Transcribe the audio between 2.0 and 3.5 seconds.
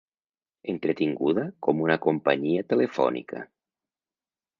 companyia telefònica.